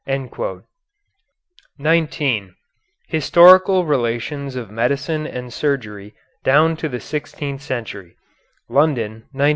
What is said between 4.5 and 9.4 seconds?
of Medicine and Surgery Down to the Sixteenth Century," London,